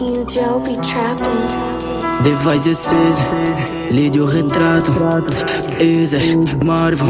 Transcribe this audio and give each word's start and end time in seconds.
You 0.00 0.24
Joe 0.28 0.60
be 0.60 0.78
acesa, 2.70 3.22
ligue 3.90 4.20
o 4.20 4.26
retrato 4.26 4.92
Easy, 5.80 6.36
Marvel? 6.64 7.08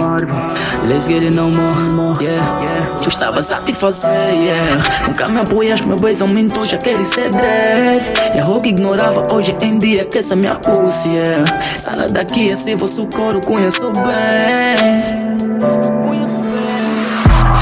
Let's 0.86 1.06
get 1.06 1.22
it 1.22 1.36
no 1.36 1.50
more, 1.50 2.14
yeah. 2.22 2.94
Tu 2.96 3.08
estava 3.08 3.40
a 3.40 3.42
satisfazer, 3.42 4.10
yeah. 4.34 4.62
Nunca 5.06 5.28
me 5.28 5.40
apoias, 5.40 5.82
meu 5.82 5.96
beijo 5.96 6.24
aumentou, 6.24 6.64
já 6.64 6.78
quero 6.78 7.04
ser 7.04 7.28
dread 7.28 8.00
Errou 8.34 8.62
que 8.62 8.70
ignorava, 8.70 9.26
hoje 9.34 9.54
em 9.60 9.78
dia 9.78 10.06
que 10.06 10.18
essa 10.18 10.34
minha 10.34 10.54
pussy, 10.54 11.10
yeah. 11.10 11.44
Sala 11.62 12.06
daqui, 12.06 12.48
esse 12.48 12.74
vosso 12.74 13.06
coro 13.14 13.38
conheço 13.44 13.90
bem. 13.92 15.18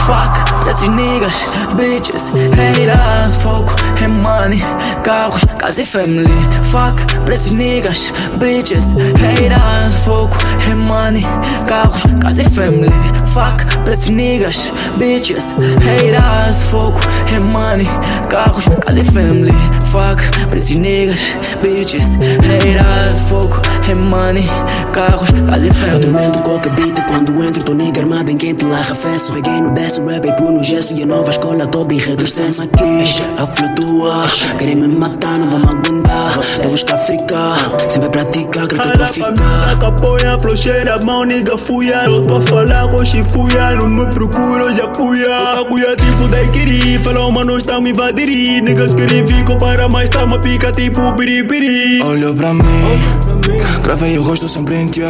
Fuck, 0.06 0.45
esses 0.76 0.90
niggas, 0.90 1.32
bitches, 1.74 2.28
haters, 2.54 3.36
foco, 3.36 3.74
é 4.02 4.12
money, 4.12 4.60
carros, 5.02 5.42
casa 5.58 5.80
e 5.80 5.86
family. 5.86 6.30
Fuck, 6.70 7.02
pra 7.24 7.34
esses 7.34 7.50
niggas, 7.50 8.12
bitches, 8.38 8.92
haters, 8.92 9.96
foco, 10.04 10.36
é 10.70 10.74
money, 10.74 11.22
carros, 11.66 12.02
casa 12.20 12.42
e 12.42 12.50
family. 12.50 12.92
Fuck, 13.32 13.64
pra 13.84 13.94
esses 13.94 14.10
niggas, 14.10 14.70
bitches, 14.98 15.54
haters, 15.82 16.62
foco, 16.70 17.00
é 17.34 17.38
money, 17.38 17.86
carros, 18.28 18.66
casa 18.66 19.00
e 19.00 19.04
family. 19.04 19.52
Fuck, 19.90 20.46
pra 20.48 20.58
esses 20.58 20.76
niggas, 20.76 21.18
bitches, 21.62 22.16
haters, 22.42 23.22
foco, 23.22 23.62
é 23.90 23.94
money, 23.98 24.44
carros, 24.92 25.30
casa 25.48 25.64
e 25.64 25.68
Eu 25.68 25.74
family. 25.74 26.00
tormento 26.00 26.38
qualquer 26.40 26.72
beat 26.74 27.00
quando 27.06 27.42
entro 27.42 27.62
Tô 27.62 27.74
nigga 27.74 28.00
armado 28.00 28.30
em 28.30 28.36
quente 28.36 28.64
lá 28.64 28.78
arrefeço 28.78 29.32
Peguei 29.32 29.60
no 29.60 29.70
desce, 29.70 30.00
rap 30.00 30.26
e 30.26 30.32
pôr 30.32 30.52
no 30.52 30.62
gesto 30.66 30.92
E 30.94 31.02
a 31.02 31.06
nova 31.06 31.30
escola 31.30 31.66
toda 31.66 31.94
em 31.94 31.98
retrocesso 31.98 32.62
Aqui, 32.62 33.02
a 33.40 33.46
flutua 33.46 34.24
Querem 34.58 34.76
me 34.76 34.88
matar, 34.88 35.38
não 35.38 35.48
vão 35.48 35.60
me 35.60 35.68
aguentar. 35.68 36.40
Tô 36.62 36.68
buscar 36.70 36.98
fricar, 36.98 37.56
sempre 37.88 38.08
praticar 38.08 38.66
Creio 38.66 38.82
que 38.82 38.88
A 38.88 38.96
pra 38.96 39.06
ficar. 39.06 39.86
apoia, 39.86 40.38
flocheira, 40.40 40.98
mão, 41.04 41.24
nigga, 41.24 41.56
fuia. 41.56 42.04
Eu 42.06 42.26
tô 42.26 42.36
a 42.36 42.40
falar 42.40 42.88
com 42.88 43.04
chifuia, 43.04 43.76
não 43.76 43.88
me 43.88 44.06
procura, 44.06 44.66
hoje 44.66 44.80
apoia 44.80 45.60
Acuia 45.60 45.94
tipo 45.96 46.26
daiquiri, 46.28 46.98
falou, 46.98 47.30
mano, 47.30 47.58
está 47.58 47.80
me 47.80 47.90
invadir 47.90 48.60
Niggas 48.62 48.94
querem 48.94 49.24
vir 49.24 49.44
comparar, 49.44 49.88
mas 49.88 50.08
tá 50.08 50.24
uma 50.24 50.40
pica 50.40 50.72
tipo 50.72 51.12
biribiri 51.12 52.02
Olhou 52.02 52.34
pra 52.34 52.52
mim, 52.52 52.62
gravei 53.82 54.18
o 54.18 54.22
rosto 54.22 54.48
sempre 54.48 54.76
em 54.76 54.86
tia. 54.86 55.08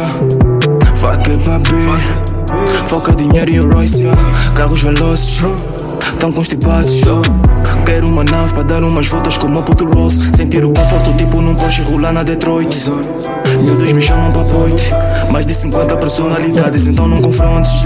Fuck 0.95 1.29
it, 1.29 1.43
papi. 1.43 2.16
Foca 2.87 3.13
dinheiro 3.13 3.51
e 3.51 3.59
Royce, 3.59 4.03
yeah. 4.03 4.21
Carros 4.55 4.81
velozes, 4.81 5.41
tão 6.19 6.31
constipados. 6.31 7.01
Quero 7.85 8.07
uma 8.09 8.23
nave 8.23 8.53
para 8.53 8.63
dar 8.63 8.83
umas 8.83 9.07
voltas 9.07 9.37
como 9.37 9.59
o 9.59 9.63
puto 9.63 9.85
Rolls. 9.85 10.19
Sentir 10.35 10.63
o 10.65 10.71
conforto 10.71 11.13
tipo 11.15 11.41
num 11.41 11.55
Porsche 11.55 11.81
rolar 11.83 12.13
na 12.13 12.23
Detroit. 12.23 12.89
Miúdos 13.63 13.91
me 13.91 14.01
chamam 14.01 14.31
pra 14.31 14.43
poite. 14.43 14.89
Mais 15.31 15.45
de 15.45 15.53
50 15.53 15.97
personalidades, 15.97 16.87
então 16.87 17.07
não 17.07 17.17
confrontes. 17.17 17.83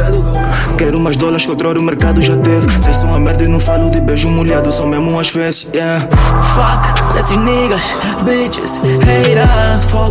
Quero 0.77 0.99
mais 0.99 1.17
dólares 1.17 1.45
que 1.45 1.51
outrora 1.51 1.79
o 1.79 1.83
mercado 1.83 2.21
já 2.21 2.35
teve. 2.37 2.67
Vocês 2.67 2.97
são 2.97 3.13
a 3.13 3.19
merda 3.19 3.43
e 3.43 3.47
não 3.47 3.59
falo 3.59 3.89
de 3.89 4.01
beijo 4.01 4.27
molhado, 4.29 4.71
são 4.71 4.87
mesmo 4.87 5.19
às 5.19 5.29
vezes, 5.29 5.67
yeah. 5.73 6.07
Fuck, 6.43 7.19
esses 7.19 7.37
niggas, 7.37 7.83
bitches, 8.23 8.79
haters, 9.05 9.85
money, 9.91 10.10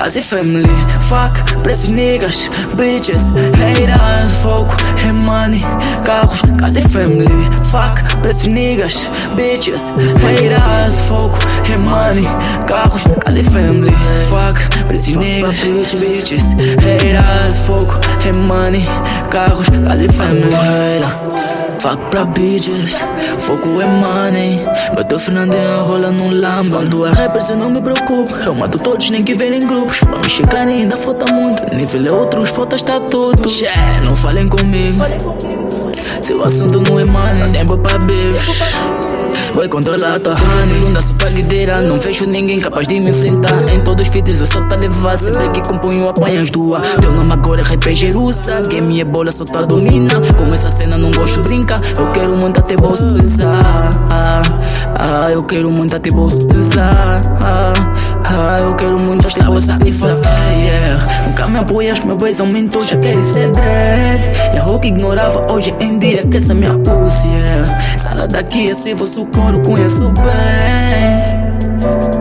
carros, 0.00 0.06
casa 0.06 0.18
e 0.18 0.22
family. 0.22 0.70
Fuck, 1.08 1.62
pra 1.62 1.72
esses 1.72 1.88
niggas, 1.88 2.50
bitches, 2.74 3.28
haters, 3.56 4.34
foco, 4.42 4.74
é 5.06 5.12
money, 5.12 5.60
carros, 6.04 6.40
casa 6.58 6.80
e 6.80 6.88
family. 6.88 7.26
Fuck, 7.70 8.16
pra 8.20 8.30
esses 8.30 8.46
niggas, 8.46 9.10
bitches, 9.34 9.92
haters, 10.20 11.00
foco, 11.00 11.38
é 11.72 11.76
money, 11.76 12.24
carros, 12.66 13.04
casa 13.20 13.40
e 13.40 13.44
family. 13.44 13.94
Fuck, 14.28 14.84
pra 14.86 14.96
esses 14.96 15.16
niggas, 15.16 15.58
bitches, 15.94 16.42
haters, 16.80 17.58
foco, 17.58 18.00
é 18.26 18.36
money, 18.38 18.84
carros, 19.30 19.68
casa 19.68 20.04
e 20.04 20.12
family. 20.12 21.59
Fuck 21.80 22.10
pra 22.10 22.26
bitches, 22.26 23.00
foco 23.38 23.80
é 23.80 23.86
money. 23.86 24.60
Bateu 24.94 25.18
Fernandinho 25.18 25.82
rola 25.82 26.10
no 26.10 26.30
lamba 26.30 26.76
Quando 26.76 27.06
é 27.06 27.10
rapper 27.10 27.42
cê 27.42 27.54
não 27.54 27.70
me 27.70 27.80
preocupa. 27.80 28.36
Eu 28.44 28.54
mato 28.54 28.76
todos 28.76 29.08
nem 29.08 29.24
que 29.24 29.34
vêm 29.34 29.54
em 29.54 29.66
grupos. 29.66 29.98
Pra 30.00 30.18
me 30.18 30.28
chegar 30.28 30.68
ainda 30.68 30.94
falta 30.94 31.32
muito. 31.32 31.74
Nível 31.74 32.06
é 32.06 32.12
outros, 32.12 32.50
falta 32.50 32.76
está 32.76 33.00
tudo. 33.00 33.48
Yeah, 33.48 34.02
Não 34.04 34.14
falem 34.14 34.46
comigo. 34.46 35.02
Se 36.20 36.34
o 36.34 36.44
assunto 36.44 36.82
não 36.82 37.00
é 37.00 37.04
money 37.06 37.50
tempo 37.50 37.78
pra 37.78 37.98
bifes 37.98 39.09
Tua 39.70 40.34
honey 40.34 40.80
Bunda 40.80 41.00
só 41.00 41.12
pra 41.14 41.30
guideira 41.30 41.80
Não 41.82 41.96
vejo 41.96 42.26
ninguém 42.26 42.58
capaz 42.58 42.88
de 42.88 42.98
me 42.98 43.10
enfrentar. 43.10 43.54
Em 43.72 43.80
todos 43.80 44.04
os 44.04 44.12
feats 44.12 44.40
eu 44.40 44.46
só 44.46 44.60
tá 44.66 44.74
levar. 44.74 45.14
Sempre 45.14 45.48
que 45.50 45.62
componho 45.62 46.08
apanhas 46.08 46.50
tua 46.50 46.80
Teu 47.00 47.12
nome 47.12 47.32
agora 47.32 47.60
é 47.60 47.64
rap 47.64 47.88
é 47.88 47.94
Jerusa. 47.94 48.62
Game 48.62 49.00
é 49.00 49.04
bola 49.04 49.30
só 49.30 49.44
tá 49.44 49.62
domina. 49.62 50.10
Com 50.36 50.52
essa 50.52 50.70
cena 50.72 50.98
não 50.98 51.12
gosto 51.12 51.40
brinca 51.40 51.80
Eu 51.96 52.10
quero 52.12 52.36
muito 52.36 52.58
até 52.58 52.76
bolso 52.76 53.06
pesar 53.16 53.90
ah, 54.10 54.42
ah, 54.96 55.30
Eu 55.30 55.44
quero 55.44 55.70
muito 55.70 55.94
até 55.94 56.10
bolso 56.10 56.48
pesar 56.48 57.20
ah, 57.40 57.72
ah, 58.24 58.56
Eu 58.60 58.74
quero 58.74 58.98
muito 58.98 59.28
até 59.28 59.44
bolso 59.44 59.68
yeah. 59.68 61.04
Nunca 61.26 61.46
me 61.46 61.58
apoias, 61.58 62.00
meu 62.04 62.16
beijo 62.16 62.42
aumentou 62.42 62.82
Já 62.82 62.96
quero 62.96 63.22
ser 63.22 63.50
dread 63.52 64.20
Errou 64.54 64.80
que 64.80 64.88
ignorava 64.88 65.54
hoje 65.54 65.72
em 65.80 65.98
dia 65.98 66.26
Que 66.26 66.38
essa 66.38 66.52
é 66.52 66.54
minha 66.54 66.74
pussy 66.78 67.28
yeah. 67.28 67.49
Daqui, 68.26 68.68
esse 68.68 68.94
vosso 68.94 69.26
coro 69.26 69.60
conheço 69.62 70.12
bem 70.12 72.19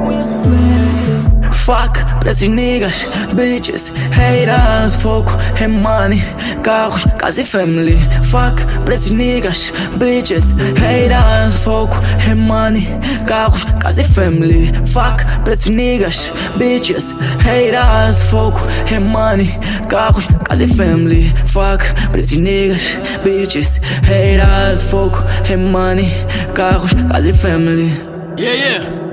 Fuck 1.70 2.04
pra 2.20 2.32
esses 2.32 2.50
niggas, 2.50 3.08
bitches, 3.36 3.94
haters, 4.12 4.96
foco, 4.96 5.32
é 5.62 5.68
money, 5.68 6.20
carros, 6.64 7.06
casa 7.20 7.44
e 7.44 7.46
family. 7.46 7.96
Fuck 8.24 8.66
pra 8.84 8.96
esses 8.96 9.12
niggas, 9.12 9.72
bitches, 10.00 10.50
haters, 10.50 11.58
foco, 11.58 11.96
é 12.28 12.34
money, 12.34 12.88
carros, 13.28 13.66
casa 13.80 14.02
e 14.02 14.04
family. 14.04 14.72
Fuck 14.88 15.24
pra 15.44 15.54
esses 15.54 15.70
niggas, 15.70 16.34
bitches, 16.58 17.16
haters, 17.44 18.24
foco, 18.24 18.62
é 18.92 19.00
money, 19.00 19.56
carros, 19.88 20.26
casa 20.46 20.64
e 20.64 20.68
family. 20.68 21.32
Fuck 21.46 21.86
pra 22.10 22.20
esses 22.20 22.40
niggas, 22.40 22.98
bitches, 23.24 23.80
haters, 24.02 24.82
foco, 24.82 25.24
money, 25.56 26.12
carros, 26.56 26.94
casa 27.12 27.30
e 27.30 27.34
family. 27.34 27.94
Yeah, 28.40 28.56
yeah. 28.56 29.09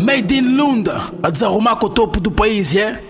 Made 0.00 0.34
in 0.34 0.56
Lunda, 0.56 1.12
a 1.22 1.30
desarrumar 1.30 1.76
com 1.76 1.86
o 1.86 1.90
topo 1.90 2.20
do 2.20 2.30
país, 2.30 2.72
yeah? 2.72 3.00